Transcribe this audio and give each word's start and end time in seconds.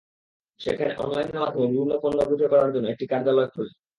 সেখানে 0.59 0.91
অনলাইনের 0.95 1.39
মাধ্যমে 1.39 1.67
বিভিন্ন 1.67 1.93
পণ্য 2.01 2.19
বিক্রয় 2.25 2.51
করার 2.53 2.73
জন্য 2.73 2.85
একটি 2.87 3.05
কার্যালয় 3.07 3.47
খোলেন। 3.47 3.75